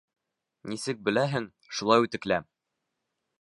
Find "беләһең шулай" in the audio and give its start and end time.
1.09-2.07